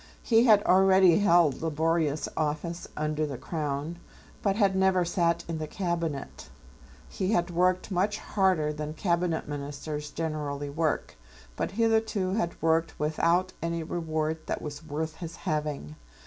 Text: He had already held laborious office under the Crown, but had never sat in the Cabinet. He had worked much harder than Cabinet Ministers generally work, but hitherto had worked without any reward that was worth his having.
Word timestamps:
He 0.23 0.45
had 0.45 0.63
already 0.63 1.19
held 1.19 1.61
laborious 1.61 2.27
office 2.35 2.87
under 2.97 3.23
the 3.27 3.37
Crown, 3.37 3.99
but 4.41 4.55
had 4.55 4.75
never 4.75 5.05
sat 5.05 5.43
in 5.47 5.59
the 5.59 5.67
Cabinet. 5.67 6.49
He 7.07 7.33
had 7.33 7.51
worked 7.51 7.91
much 7.91 8.17
harder 8.17 8.73
than 8.73 8.95
Cabinet 8.95 9.47
Ministers 9.47 10.09
generally 10.09 10.71
work, 10.71 11.17
but 11.55 11.69
hitherto 11.73 12.31
had 12.33 12.59
worked 12.63 12.97
without 12.99 13.53
any 13.61 13.83
reward 13.83 14.39
that 14.47 14.59
was 14.59 14.83
worth 14.83 15.17
his 15.17 15.35
having. 15.35 15.95